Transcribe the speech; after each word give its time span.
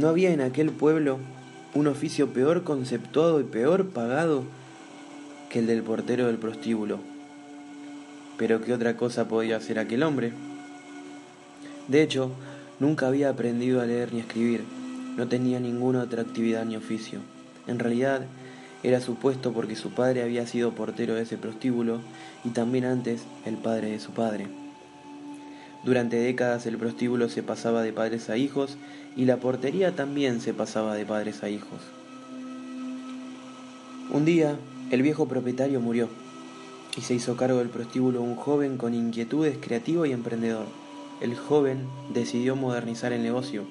No 0.00 0.08
había 0.08 0.32
en 0.32 0.40
aquel 0.40 0.70
pueblo 0.70 1.18
un 1.74 1.86
oficio 1.86 2.32
peor 2.32 2.64
conceptuado 2.64 3.38
y 3.38 3.44
peor 3.44 3.90
pagado 3.90 4.44
que 5.50 5.58
el 5.58 5.66
del 5.66 5.82
portero 5.82 6.26
del 6.26 6.38
prostíbulo. 6.38 7.00
Pero 8.38 8.62
¿qué 8.62 8.72
otra 8.72 8.96
cosa 8.96 9.28
podía 9.28 9.58
hacer 9.58 9.78
aquel 9.78 10.02
hombre? 10.02 10.32
De 11.88 12.00
hecho, 12.00 12.30
nunca 12.78 13.08
había 13.08 13.28
aprendido 13.28 13.82
a 13.82 13.84
leer 13.84 14.14
ni 14.14 14.20
a 14.20 14.22
escribir, 14.22 14.64
no 15.18 15.28
tenía 15.28 15.60
ninguna 15.60 16.04
otra 16.04 16.22
actividad 16.22 16.64
ni 16.64 16.76
oficio. 16.76 17.18
En 17.66 17.78
realidad, 17.78 18.22
era 18.82 19.02
supuesto 19.02 19.52
porque 19.52 19.76
su 19.76 19.90
padre 19.90 20.22
había 20.22 20.46
sido 20.46 20.74
portero 20.74 21.14
de 21.14 21.24
ese 21.24 21.36
prostíbulo 21.36 22.00
y 22.42 22.48
también 22.50 22.86
antes 22.86 23.24
el 23.44 23.58
padre 23.58 23.90
de 23.90 24.00
su 24.00 24.12
padre. 24.12 24.59
Durante 25.84 26.16
décadas 26.16 26.66
el 26.66 26.76
prostíbulo 26.76 27.28
se 27.28 27.42
pasaba 27.42 27.82
de 27.82 27.92
padres 27.92 28.28
a 28.28 28.36
hijos 28.36 28.76
y 29.16 29.24
la 29.24 29.38
portería 29.38 29.96
también 29.96 30.40
se 30.40 30.52
pasaba 30.52 30.94
de 30.94 31.06
padres 31.06 31.42
a 31.42 31.48
hijos. 31.48 31.80
Un 34.12 34.24
día, 34.24 34.56
el 34.90 35.02
viejo 35.02 35.26
propietario 35.26 35.80
murió 35.80 36.08
y 36.96 37.02
se 37.02 37.14
hizo 37.14 37.36
cargo 37.36 37.58
del 37.58 37.68
prostíbulo 37.68 38.20
un 38.20 38.36
joven 38.36 38.76
con 38.76 38.94
inquietudes 38.94 39.56
creativo 39.60 40.04
y 40.04 40.12
emprendedor. 40.12 40.66
El 41.20 41.36
joven 41.36 41.86
decidió 42.12 42.56
modernizar 42.56 43.12
el 43.12 43.22
negocio. 43.22 43.64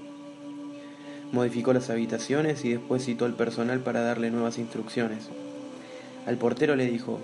Modificó 1.32 1.73
las 1.73 1.90
habitaciones 1.90 2.66
y 2.66 2.70
después 2.70 3.06
citó 3.06 3.26
al 3.26 3.34
personal 3.34 3.82
para 3.82 4.02
darle 4.02 4.32
nuevas 4.32 4.58
instrucciones. 4.58 5.28
Al 6.26 6.38
portero 6.38 6.76
le 6.76 6.86
dijo, 6.86 7.20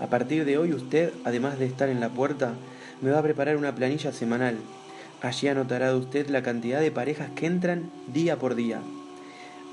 a 0.00 0.06
partir 0.06 0.44
de 0.44 0.58
hoy 0.58 0.72
usted, 0.72 1.12
además 1.24 1.58
de 1.58 1.66
estar 1.66 1.88
en 1.88 2.00
la 2.00 2.08
puerta, 2.08 2.54
me 3.04 3.10
va 3.10 3.18
a 3.18 3.22
preparar 3.22 3.58
una 3.58 3.74
planilla 3.74 4.12
semanal. 4.12 4.56
Allí 5.20 5.46
anotará 5.48 5.94
usted 5.94 6.30
la 6.30 6.42
cantidad 6.42 6.80
de 6.80 6.90
parejas 6.90 7.28
que 7.36 7.44
entran 7.44 7.90
día 8.14 8.38
por 8.38 8.54
día. 8.54 8.80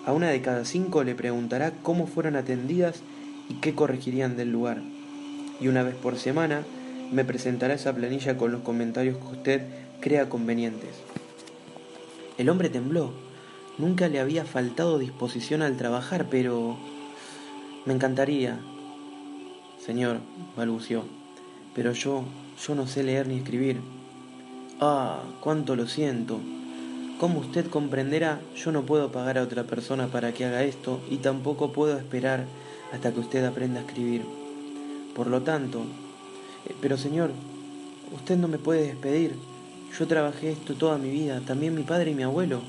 A 0.05 0.11
una 0.11 0.27
de 0.27 0.41
cada 0.41 0.65
cinco 0.65 1.05
le 1.05 1.15
preguntará 1.15 1.71
cómo 1.81 2.07
fueron 2.07 2.35
atendidas 2.35 3.01
y 3.47 3.53
qué 3.55 3.73
corregirían 3.73 4.35
del 4.35 4.51
lugar. 4.51 4.81
Y 5.61 5.69
una 5.69 5.81
vez 5.81 5.95
por 5.95 6.17
semana 6.17 6.63
me 7.09 7.23
presentará 7.23 7.73
esa 7.73 7.95
planilla 7.95 8.35
con 8.35 8.51
los 8.51 8.63
comentarios 8.63 9.17
que 9.17 9.37
usted 9.37 9.61
crea 10.01 10.27
convenientes. 10.27 10.89
El 12.37 12.49
hombre 12.49 12.69
tembló. 12.69 13.13
Nunca 13.77 14.09
le 14.09 14.19
había 14.19 14.43
faltado 14.43 14.99
disposición 14.99 15.61
al 15.61 15.77
trabajar, 15.77 16.27
pero... 16.29 16.77
Me 17.85 17.93
encantaría. 17.93 18.59
Señor, 19.79 20.17
balbució, 20.57 21.05
pero 21.75 21.93
yo, 21.93 22.23
yo 22.65 22.75
no 22.75 22.87
sé 22.87 23.03
leer 23.03 23.27
ni 23.27 23.37
escribir. 23.37 23.81
Ah, 24.79 25.21
cuánto 25.39 25.75
lo 25.75 25.87
siento. 25.87 26.39
Como 27.19 27.39
usted 27.39 27.67
comprenderá, 27.67 28.41
yo 28.55 28.71
no 28.71 28.83
puedo 28.83 29.11
pagar 29.11 29.37
a 29.37 29.43
otra 29.43 29.63
persona 29.63 30.07
para 30.07 30.33
que 30.33 30.45
haga 30.45 30.63
esto 30.63 30.99
y 31.09 31.17
tampoco 31.17 31.71
puedo 31.71 31.97
esperar 31.97 32.45
hasta 32.91 33.13
que 33.13 33.19
usted 33.19 33.45
aprenda 33.45 33.79
a 33.79 33.83
escribir. 33.83 34.23
Por 35.15 35.27
lo 35.27 35.41
tanto, 35.43 35.81
eh, 36.67 36.75
pero 36.81 36.97
señor, 36.97 37.31
usted 38.15 38.37
no 38.37 38.47
me 38.47 38.57
puede 38.57 38.87
despedir. 38.87 39.35
Yo 39.97 40.07
trabajé 40.07 40.51
esto 40.51 40.73
toda 40.73 40.97
mi 40.97 41.09
vida, 41.09 41.41
también 41.41 41.75
mi 41.75 41.83
padre 41.83 42.11
y 42.11 42.15
mi 42.15 42.23
abuelo. 42.23 42.61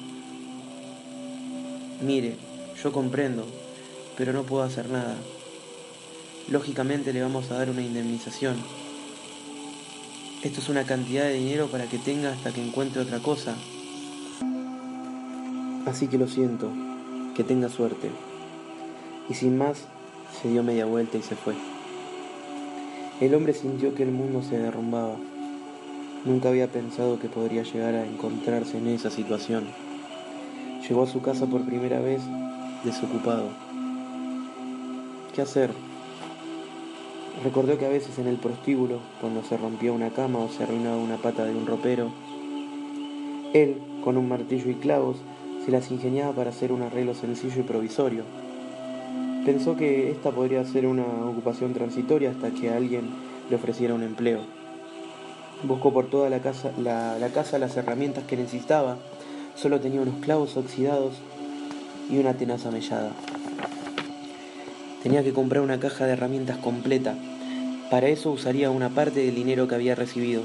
Mire, 2.05 2.37
yo 2.83 2.93
comprendo, 2.93 3.47
pero 4.19 4.33
no 4.33 4.43
puedo 4.43 4.65
hacer 4.65 4.89
nada. 4.91 5.17
Lógicamente 6.51 7.13
le 7.13 7.23
vamos 7.23 7.51
a 7.51 7.55
dar 7.55 7.71
una 7.71 7.81
indemnización. 7.81 8.57
Esto 10.43 10.59
es 10.59 10.69
una 10.69 10.83
cantidad 10.83 11.23
de 11.23 11.35
dinero 11.35 11.69
para 11.69 11.87
que 11.87 11.99
tenga 11.99 12.33
hasta 12.33 12.53
que 12.53 12.61
encuentre 12.61 13.01
otra 13.01 13.21
cosa. 13.21 13.55
Así 15.87 16.09
que 16.09 16.19
lo 16.19 16.27
siento, 16.27 16.69
que 17.37 17.45
tenga 17.45 17.69
suerte. 17.69 18.11
Y 19.29 19.35
sin 19.35 19.57
más, 19.57 19.85
se 20.41 20.49
dio 20.49 20.65
media 20.65 20.85
vuelta 20.85 21.17
y 21.17 21.23
se 21.23 21.37
fue. 21.37 21.55
El 23.21 23.37
hombre 23.37 23.55
sintió 23.55 23.95
que 23.95 24.03
el 24.03 24.11
mundo 24.11 24.43
se 24.43 24.59
derrumbaba. 24.59 25.15
Nunca 26.25 26.49
había 26.49 26.67
pensado 26.67 27.21
que 27.21 27.29
podría 27.29 27.63
llegar 27.63 27.95
a 27.95 28.05
encontrarse 28.05 28.79
en 28.79 28.89
esa 28.89 29.11
situación. 29.11 29.69
Llegó 30.89 31.05
a 31.05 31.07
su 31.07 31.23
casa 31.23 31.47
por 31.47 31.65
primera 31.65 32.01
vez 32.01 32.21
desocupado. 32.83 33.49
¿Qué 35.33 35.43
hacer? 35.43 35.71
Recordó 37.45 37.79
que 37.79 37.87
a 37.87 37.89
veces 37.89 38.19
en 38.19 38.29
el 38.29 38.37
prostíbulo, 38.37 38.99
cuando 39.21 39.43
se 39.43 39.57
rompía 39.57 39.91
una 39.91 40.11
cama 40.11 40.39
o 40.39 40.49
se 40.49 40.63
arruinaba 40.63 40.97
una 40.97 41.17
pata 41.17 41.45
de 41.45 41.55
un 41.55 41.67
ropero, 41.67 42.11
él, 43.53 43.79
con 44.05 44.17
un 44.17 44.29
martillo 44.29 44.71
y 44.71 44.75
clavos, 44.75 45.17
se 45.65 45.71
las 45.71 45.91
ingeniaba 45.91 46.33
para 46.33 46.51
hacer 46.51 46.73
un 46.73 46.83
arreglo 46.83 47.15
sencillo 47.15 47.61
y 47.61 47.65
provisorio. 47.65 48.25
Pensó 49.45 49.77
que 49.77 50.11
esta 50.11 50.31
podría 50.31 50.65
ser 50.65 50.87
una 50.87 51.05
ocupación 51.05 51.75
transitoria 51.75 52.31
hasta 52.31 52.51
que 52.51 52.71
alguien 52.71 53.11
le 53.51 53.57
ofreciera 53.57 53.95
un 53.95 54.03
empleo. 54.03 54.41
Buscó 55.65 55.93
por 55.93 56.07
toda 56.07 56.31
la 56.31 56.41
casa, 56.41 56.71
la, 56.79 57.19
la 57.19 57.29
casa 57.29 57.59
las 57.59 57.77
herramientas 57.77 58.25
que 58.25 58.37
necesitaba. 58.37 58.99
Solo 59.57 59.81
tenía 59.81 60.01
unos 60.01 60.17
clavos 60.21 60.57
oxidados 60.57 61.15
y 62.09 62.19
una 62.19 62.35
tenaza 62.35 62.71
mellada. 62.71 63.11
Tenía 65.03 65.25
que 65.25 65.33
comprar 65.33 65.63
una 65.63 65.81
caja 65.81 66.07
de 66.07 66.13
herramientas 66.13 66.59
completa. 66.59 67.15
Para 67.91 68.09
eso 68.09 68.31
usaría 68.31 68.71
una 68.71 68.91
parte 68.91 69.21
del 69.21 69.35
dinero 69.35 69.69
que 69.69 69.75
había 69.75 69.95
recibido. 69.95 70.43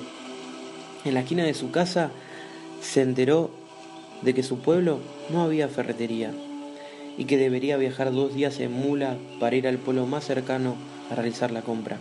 En 1.05 1.13
la 1.13 1.21
esquina 1.21 1.43
de 1.43 1.53
su 1.53 1.71
casa 1.71 2.11
se 2.81 3.01
enteró 3.01 3.51
de 4.21 4.33
que 4.33 4.43
su 4.43 4.59
pueblo 4.59 4.99
no 5.29 5.41
había 5.41 5.67
ferretería 5.67 6.31
y 7.17 7.25
que 7.25 7.37
debería 7.37 7.77
viajar 7.77 8.11
dos 8.11 8.33
días 8.33 8.59
en 8.59 8.71
mula 8.71 9.17
para 9.39 9.55
ir 9.55 9.67
al 9.67 9.77
pueblo 9.77 10.05
más 10.05 10.25
cercano 10.25 10.75
a 11.11 11.15
realizar 11.15 11.51
la 11.51 11.61
compra. 11.61 11.97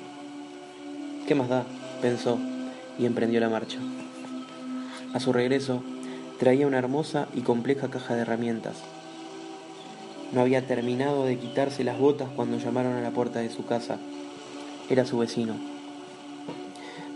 ¿Qué 1.26 1.34
más 1.34 1.48
da? 1.48 1.66
pensó 2.00 2.38
y 2.98 3.06
emprendió 3.06 3.40
la 3.40 3.48
marcha. 3.48 3.78
A 5.12 5.20
su 5.20 5.32
regreso, 5.32 5.82
traía 6.38 6.66
una 6.66 6.78
hermosa 6.78 7.28
y 7.34 7.40
compleja 7.40 7.88
caja 7.88 8.14
de 8.14 8.22
herramientas. 8.22 8.76
No 10.32 10.40
había 10.40 10.66
terminado 10.66 11.24
de 11.24 11.38
quitarse 11.38 11.84
las 11.84 11.98
botas 11.98 12.28
cuando 12.34 12.58
llamaron 12.58 12.94
a 12.94 13.00
la 13.00 13.10
puerta 13.10 13.40
de 13.40 13.50
su 13.50 13.64
casa. 13.64 13.98
Era 14.90 15.04
su 15.04 15.18
vecino. 15.18 15.54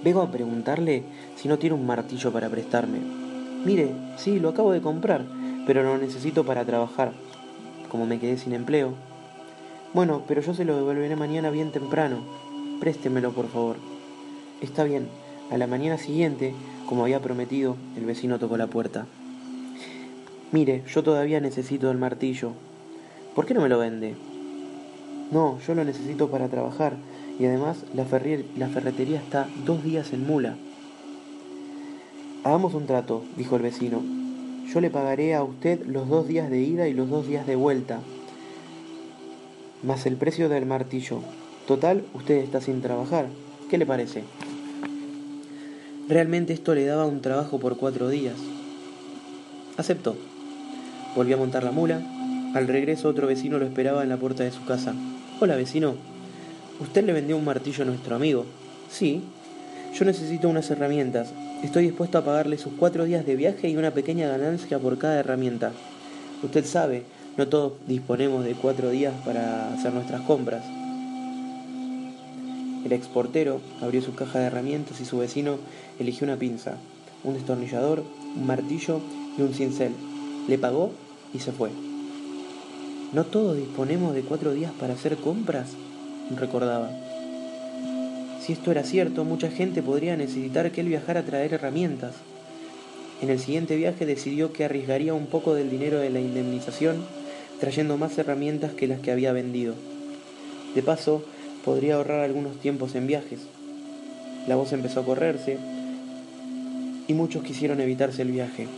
Vengo 0.02 0.22
a 0.22 0.30
preguntarle 0.30 1.02
si 1.36 1.48
no 1.48 1.58
tiene 1.58 1.74
un 1.74 1.86
martillo 1.86 2.32
para 2.32 2.48
prestarme. 2.48 2.98
Mire, 3.64 3.90
sí, 4.16 4.40
lo 4.40 4.48
acabo 4.48 4.72
de 4.72 4.80
comprar, 4.80 5.24
pero 5.66 5.82
lo 5.82 5.98
necesito 5.98 6.44
para 6.44 6.64
trabajar, 6.64 7.12
como 7.90 8.06
me 8.06 8.18
quedé 8.18 8.38
sin 8.38 8.54
empleo. 8.54 8.94
Bueno, 9.92 10.22
pero 10.26 10.40
yo 10.40 10.54
se 10.54 10.64
lo 10.64 10.76
devolveré 10.76 11.16
mañana 11.16 11.50
bien 11.50 11.72
temprano. 11.72 12.18
Préstemelo, 12.80 13.32
por 13.32 13.48
favor. 13.48 13.76
Está 14.62 14.84
bien. 14.84 15.08
A 15.50 15.58
la 15.58 15.66
mañana 15.66 15.98
siguiente, 15.98 16.54
como 16.86 17.02
había 17.02 17.20
prometido, 17.20 17.76
el 17.96 18.04
vecino 18.04 18.38
tocó 18.38 18.56
la 18.56 18.68
puerta. 18.68 19.06
Mire, 20.52 20.82
yo 20.86 21.02
todavía 21.02 21.40
necesito 21.40 21.90
el 21.90 21.98
martillo. 21.98 22.52
¿Por 23.34 23.46
qué 23.46 23.54
no 23.54 23.60
me 23.60 23.68
lo 23.68 23.78
vende? 23.78 24.16
No, 25.30 25.58
yo 25.66 25.74
lo 25.74 25.84
necesito 25.84 26.28
para 26.28 26.48
trabajar 26.48 26.94
y 27.38 27.46
además 27.46 27.84
la, 27.94 28.04
la 28.56 28.68
ferretería 28.68 29.18
está 29.18 29.48
dos 29.64 29.84
días 29.84 30.12
en 30.12 30.26
mula. 30.26 30.56
Hagamos 32.42 32.74
un 32.74 32.86
trato, 32.86 33.22
dijo 33.36 33.56
el 33.56 33.62
vecino. 33.62 34.02
Yo 34.72 34.80
le 34.80 34.90
pagaré 34.90 35.34
a 35.34 35.42
usted 35.42 35.84
los 35.86 36.08
dos 36.08 36.26
días 36.26 36.50
de 36.50 36.60
ida 36.60 36.88
y 36.88 36.94
los 36.94 37.08
dos 37.08 37.26
días 37.26 37.46
de 37.46 37.56
vuelta, 37.56 38.00
más 39.82 40.06
el 40.06 40.16
precio 40.16 40.48
del 40.48 40.66
martillo. 40.66 41.20
Total, 41.66 42.04
usted 42.14 42.36
está 42.36 42.60
sin 42.60 42.82
trabajar. 42.82 43.26
¿Qué 43.68 43.78
le 43.78 43.86
parece? 43.86 44.24
Realmente 46.08 46.52
esto 46.52 46.74
le 46.74 46.84
daba 46.84 47.06
un 47.06 47.20
trabajo 47.20 47.58
por 47.58 47.76
cuatro 47.76 48.08
días. 48.08 48.36
Aceptó. 49.76 50.16
Volvió 51.14 51.36
a 51.36 51.38
montar 51.38 51.62
la 51.62 51.70
mula. 51.70 52.00
Al 52.52 52.66
regreso 52.66 53.08
otro 53.08 53.28
vecino 53.28 53.60
lo 53.60 53.64
esperaba 53.64 54.02
en 54.02 54.08
la 54.08 54.16
puerta 54.16 54.42
de 54.42 54.50
su 54.50 54.64
casa. 54.64 54.92
Hola 55.40 55.54
vecino. 55.54 55.94
¿Usted 56.80 57.04
le 57.04 57.12
vendió 57.12 57.36
un 57.36 57.44
martillo 57.44 57.84
a 57.84 57.86
nuestro 57.86 58.16
amigo? 58.16 58.44
Sí. 58.90 59.22
Yo 59.94 60.04
necesito 60.04 60.48
unas 60.48 60.68
herramientas. 60.68 61.32
Estoy 61.62 61.84
dispuesto 61.84 62.18
a 62.18 62.24
pagarle 62.24 62.58
sus 62.58 62.72
cuatro 62.72 63.04
días 63.04 63.24
de 63.24 63.36
viaje 63.36 63.68
y 63.68 63.76
una 63.76 63.92
pequeña 63.92 64.28
ganancia 64.28 64.80
por 64.80 64.98
cada 64.98 65.20
herramienta. 65.20 65.70
Usted 66.42 66.64
sabe, 66.64 67.04
no 67.36 67.46
todos 67.46 67.74
disponemos 67.86 68.44
de 68.44 68.54
cuatro 68.54 68.90
días 68.90 69.14
para 69.24 69.72
hacer 69.72 69.92
nuestras 69.92 70.22
compras. 70.22 70.64
El 72.84 72.92
exportero 72.92 73.60
abrió 73.80 74.02
su 74.02 74.16
caja 74.16 74.40
de 74.40 74.46
herramientas 74.46 75.00
y 75.00 75.04
su 75.04 75.18
vecino 75.18 75.58
eligió 76.00 76.26
una 76.26 76.36
pinza, 76.36 76.78
un 77.22 77.34
destornillador, 77.34 78.02
un 78.34 78.44
martillo 78.44 79.00
y 79.38 79.42
un 79.42 79.54
cincel. 79.54 79.92
Le 80.48 80.58
pagó 80.58 80.90
y 81.32 81.38
se 81.38 81.52
fue. 81.52 81.70
¿No 83.12 83.24
todos 83.24 83.56
disponemos 83.56 84.14
de 84.14 84.22
cuatro 84.22 84.52
días 84.52 84.70
para 84.78 84.94
hacer 84.94 85.16
compras? 85.16 85.70
recordaba. 86.38 86.90
Si 88.40 88.52
esto 88.52 88.70
era 88.70 88.84
cierto, 88.84 89.24
mucha 89.24 89.50
gente 89.50 89.82
podría 89.82 90.16
necesitar 90.16 90.70
que 90.70 90.80
él 90.80 90.86
viajara 90.86 91.20
a 91.20 91.24
traer 91.24 91.52
herramientas. 91.54 92.14
En 93.20 93.28
el 93.28 93.40
siguiente 93.40 93.74
viaje 93.74 94.06
decidió 94.06 94.52
que 94.52 94.64
arriesgaría 94.64 95.12
un 95.12 95.26
poco 95.26 95.54
del 95.54 95.70
dinero 95.70 95.98
de 95.98 96.10
la 96.10 96.20
indemnización 96.20 97.04
trayendo 97.58 97.96
más 97.96 98.16
herramientas 98.16 98.74
que 98.74 98.86
las 98.86 99.00
que 99.00 99.10
había 99.10 99.32
vendido. 99.32 99.74
De 100.76 100.82
paso, 100.82 101.24
podría 101.64 101.96
ahorrar 101.96 102.20
algunos 102.20 102.60
tiempos 102.60 102.94
en 102.94 103.08
viajes. 103.08 103.40
La 104.46 104.54
voz 104.54 104.72
empezó 104.72 105.00
a 105.00 105.04
correrse 105.04 105.58
y 107.08 107.12
muchos 107.14 107.42
quisieron 107.42 107.80
evitarse 107.80 108.22
el 108.22 108.30
viaje. 108.30 108.68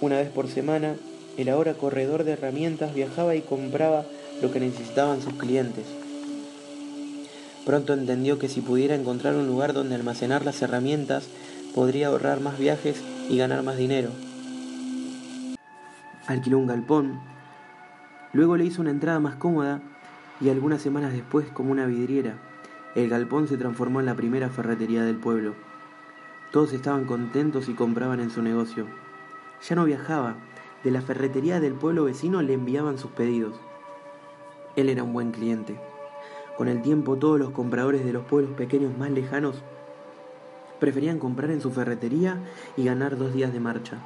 Una 0.00 0.16
vez 0.16 0.30
por 0.30 0.48
semana, 0.48 0.96
el 1.36 1.48
ahora 1.48 1.74
corredor 1.74 2.24
de 2.24 2.32
herramientas 2.32 2.94
viajaba 2.94 3.34
y 3.34 3.42
compraba 3.42 4.04
lo 4.40 4.52
que 4.52 4.60
necesitaban 4.60 5.20
sus 5.22 5.34
clientes. 5.34 5.86
Pronto 7.64 7.94
entendió 7.94 8.38
que 8.38 8.48
si 8.48 8.60
pudiera 8.60 8.94
encontrar 8.94 9.34
un 9.34 9.46
lugar 9.46 9.72
donde 9.72 9.94
almacenar 9.94 10.44
las 10.44 10.60
herramientas, 10.60 11.28
podría 11.74 12.08
ahorrar 12.08 12.40
más 12.40 12.58
viajes 12.58 13.02
y 13.28 13.38
ganar 13.38 13.62
más 13.62 13.76
dinero. 13.76 14.10
Alquiló 16.26 16.58
un 16.58 16.66
galpón, 16.66 17.20
luego 18.32 18.56
le 18.56 18.64
hizo 18.64 18.82
una 18.82 18.90
entrada 18.90 19.18
más 19.18 19.36
cómoda 19.36 19.80
y 20.40 20.50
algunas 20.50 20.82
semanas 20.82 21.12
después 21.12 21.46
como 21.52 21.72
una 21.72 21.86
vidriera. 21.86 22.38
El 22.94 23.08
galpón 23.08 23.48
se 23.48 23.56
transformó 23.56 24.00
en 24.00 24.06
la 24.06 24.14
primera 24.14 24.50
ferretería 24.50 25.02
del 25.02 25.16
pueblo. 25.16 25.54
Todos 26.52 26.72
estaban 26.72 27.06
contentos 27.06 27.68
y 27.68 27.74
compraban 27.74 28.20
en 28.20 28.30
su 28.30 28.42
negocio. 28.42 28.86
Ya 29.68 29.74
no 29.74 29.84
viajaba, 29.84 30.36
de 30.84 30.90
la 30.90 31.00
ferretería 31.00 31.60
del 31.60 31.72
pueblo 31.72 32.04
vecino 32.04 32.42
le 32.42 32.52
enviaban 32.52 32.98
sus 32.98 33.10
pedidos. 33.10 33.54
Él 34.76 34.90
era 34.90 35.02
un 35.02 35.14
buen 35.14 35.32
cliente. 35.32 35.80
Con 36.56 36.68
el 36.68 36.82
tiempo 36.82 37.16
todos 37.16 37.38
los 37.38 37.50
compradores 37.50 38.04
de 38.04 38.12
los 38.12 38.24
pueblos 38.24 38.52
pequeños 38.52 38.96
más 38.96 39.10
lejanos 39.10 39.62
preferían 40.78 41.18
comprar 41.18 41.50
en 41.50 41.62
su 41.62 41.70
ferretería 41.70 42.38
y 42.76 42.84
ganar 42.84 43.16
dos 43.16 43.32
días 43.32 43.52
de 43.52 43.60
marcha. 43.60 43.98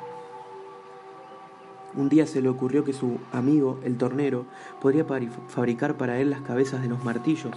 Un 1.96 2.08
día 2.08 2.26
se 2.26 2.40
le 2.40 2.48
ocurrió 2.48 2.84
que 2.84 2.92
su 2.92 3.19
amigo, 3.32 3.80
el 3.82 3.96
tornero, 3.96 4.44
podría 4.80 5.04
fabricar 5.48 5.96
para 5.96 6.20
él 6.20 6.30
las 6.30 6.42
cabezas 6.42 6.80
de 6.82 6.88
los 6.88 7.02
martillos. 7.02 7.56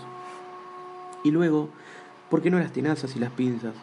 Y 1.23 1.29
luego, 1.29 1.69
¿por 2.29 2.41
qué 2.41 2.49
no 2.49 2.57
las 2.57 2.71
tenazas 2.71 3.15
y 3.15 3.19
las 3.19 3.31
pinzas? 3.31 3.75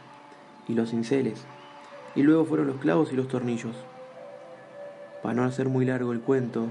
Y 0.67 0.75
los 0.75 0.91
cinceles. 0.91 1.45
Y 2.17 2.23
luego 2.23 2.45
fueron 2.45 2.67
los 2.67 2.79
clavos 2.79 3.13
y 3.13 3.17
los 3.17 3.29
tornillos. 3.29 3.77
Para 5.23 5.35
no 5.35 5.45
hacer 5.45 5.69
muy 5.69 5.85
largo 5.85 6.13
el 6.13 6.21
cuento, 6.21 6.67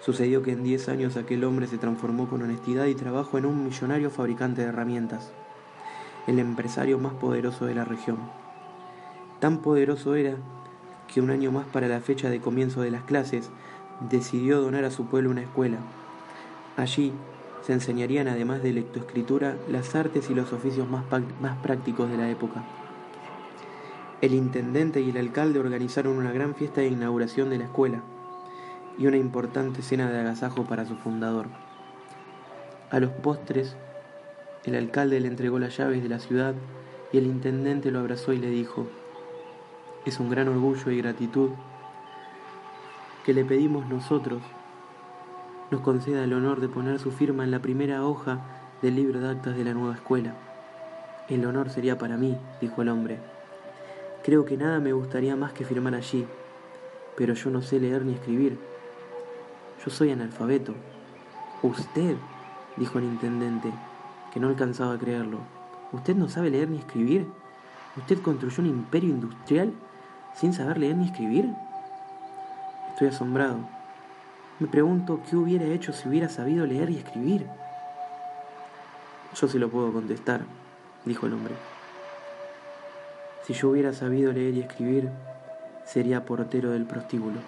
sucedió 0.00 0.42
que 0.42 0.52
en 0.52 0.62
diez 0.62 0.88
años 0.88 1.16
aquel 1.16 1.44
hombre 1.44 1.66
se 1.66 1.78
transformó 1.78 2.28
con 2.28 2.42
honestidad 2.42 2.86
y 2.86 2.94
trabajo 2.94 3.38
en 3.38 3.46
un 3.46 3.64
millonario 3.64 4.10
fabricante 4.10 4.62
de 4.62 4.68
herramientas, 4.68 5.32
el 6.26 6.38
empresario 6.38 6.98
más 6.98 7.14
poderoso 7.14 7.66
de 7.66 7.74
la 7.74 7.84
región. 7.84 8.18
Tan 9.40 9.58
poderoso 9.58 10.14
era 10.14 10.36
que 11.12 11.20
un 11.20 11.30
año 11.30 11.52
más 11.52 11.66
para 11.66 11.88
la 11.88 12.00
fecha 12.00 12.30
de 12.30 12.40
comienzo 12.40 12.82
de 12.82 12.90
las 12.90 13.02
clases, 13.04 13.50
decidió 14.00 14.60
donar 14.60 14.84
a 14.84 14.90
su 14.90 15.06
pueblo 15.06 15.30
una 15.30 15.42
escuela. 15.42 15.78
Allí 16.76 17.12
se 17.62 17.72
enseñarían, 17.72 18.28
además 18.28 18.62
de 18.62 18.72
lectoescritura, 18.72 19.56
las 19.68 19.94
artes 19.94 20.30
y 20.30 20.34
los 20.34 20.52
oficios 20.52 20.88
más, 20.88 21.04
más 21.40 21.56
prácticos 21.58 22.10
de 22.10 22.16
la 22.16 22.30
época. 22.30 22.64
El 24.26 24.34
intendente 24.34 25.00
y 25.00 25.10
el 25.10 25.18
alcalde 25.18 25.60
organizaron 25.60 26.18
una 26.18 26.32
gran 26.32 26.56
fiesta 26.56 26.80
de 26.80 26.88
inauguración 26.88 27.48
de 27.48 27.58
la 27.58 27.66
escuela 27.66 28.02
y 28.98 29.06
una 29.06 29.18
importante 29.18 29.82
cena 29.82 30.10
de 30.10 30.18
agasajo 30.18 30.64
para 30.64 30.84
su 30.84 30.96
fundador. 30.96 31.46
A 32.90 32.98
los 32.98 33.12
postres, 33.12 33.76
el 34.64 34.74
alcalde 34.74 35.20
le 35.20 35.28
entregó 35.28 35.60
las 35.60 35.76
llaves 35.76 36.02
de 36.02 36.08
la 36.08 36.18
ciudad 36.18 36.54
y 37.12 37.18
el 37.18 37.26
intendente 37.26 37.92
lo 37.92 38.00
abrazó 38.00 38.32
y 38.32 38.38
le 38.38 38.50
dijo, 38.50 38.88
es 40.04 40.18
un 40.18 40.28
gran 40.28 40.48
orgullo 40.48 40.90
y 40.90 40.98
gratitud 40.98 41.50
que 43.24 43.32
le 43.32 43.44
pedimos 43.44 43.86
nosotros 43.86 44.42
nos 45.70 45.82
conceda 45.82 46.24
el 46.24 46.32
honor 46.32 46.58
de 46.58 46.68
poner 46.68 46.98
su 46.98 47.12
firma 47.12 47.44
en 47.44 47.52
la 47.52 47.62
primera 47.62 48.04
hoja 48.04 48.40
del 48.82 48.96
libro 48.96 49.20
de 49.20 49.30
actas 49.30 49.56
de 49.56 49.62
la 49.62 49.72
nueva 49.72 49.94
escuela. 49.94 50.34
El 51.28 51.46
honor 51.46 51.70
sería 51.70 51.96
para 51.96 52.16
mí, 52.16 52.36
dijo 52.60 52.82
el 52.82 52.88
hombre. 52.88 53.35
Creo 54.26 54.44
que 54.44 54.56
nada 54.56 54.80
me 54.80 54.92
gustaría 54.92 55.36
más 55.36 55.52
que 55.52 55.64
firmar 55.64 55.94
allí, 55.94 56.26
pero 57.16 57.34
yo 57.34 57.48
no 57.48 57.62
sé 57.62 57.78
leer 57.78 58.04
ni 58.04 58.14
escribir. 58.14 58.58
Yo 59.84 59.88
soy 59.92 60.10
analfabeto. 60.10 60.74
Usted, 61.62 62.16
dijo 62.76 62.98
el 62.98 63.04
intendente, 63.04 63.72
que 64.34 64.40
no 64.40 64.48
alcanzaba 64.48 64.94
a 64.94 64.98
creerlo. 64.98 65.38
¿Usted 65.92 66.16
no 66.16 66.28
sabe 66.28 66.50
leer 66.50 66.68
ni 66.68 66.78
escribir? 66.78 67.24
¿Usted 67.96 68.20
construyó 68.20 68.64
un 68.64 68.70
imperio 68.70 69.10
industrial 69.10 69.72
sin 70.34 70.52
saber 70.52 70.78
leer 70.78 70.96
ni 70.96 71.04
escribir? 71.04 71.48
Estoy 72.90 73.06
asombrado. 73.06 73.58
Me 74.58 74.66
pregunto 74.66 75.20
qué 75.30 75.36
hubiera 75.36 75.66
hecho 75.66 75.92
si 75.92 76.08
hubiera 76.08 76.28
sabido 76.28 76.66
leer 76.66 76.90
y 76.90 76.96
escribir. 76.96 77.46
Yo 79.40 79.46
se 79.46 79.60
lo 79.60 79.68
puedo 79.68 79.92
contestar, 79.92 80.40
dijo 81.04 81.26
el 81.26 81.34
hombre. 81.34 81.75
Si 83.46 83.52
yo 83.52 83.70
hubiera 83.70 83.92
sabido 83.92 84.32
leer 84.32 84.54
y 84.54 84.60
escribir, 84.62 85.08
sería 85.84 86.24
portero 86.24 86.72
del 86.72 86.84
prostíbulo. 86.84 87.38